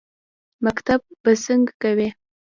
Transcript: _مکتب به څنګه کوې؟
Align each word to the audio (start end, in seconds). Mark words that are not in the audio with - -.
_مکتب 0.65 0.99
به 1.23 1.31
څنګه 1.43 1.73
کوې؟ 1.81 2.09